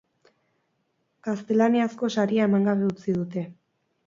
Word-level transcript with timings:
Gaztelaniazko 1.27 2.09
saria 2.17 2.49
eman 2.51 2.67
gabe 2.71 2.89
utzi 2.91 3.17
dute. 3.21 3.47